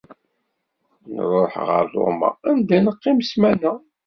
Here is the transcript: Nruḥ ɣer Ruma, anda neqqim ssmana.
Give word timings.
Nruḥ 1.13 1.53
ɣer 1.67 1.85
Ruma, 1.93 2.29
anda 2.49 2.77
neqqim 2.79 3.19
ssmana. 3.25 3.73